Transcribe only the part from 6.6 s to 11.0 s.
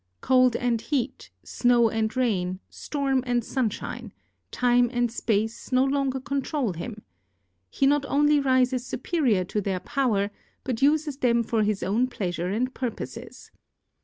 him. He not only rises superior to their power, but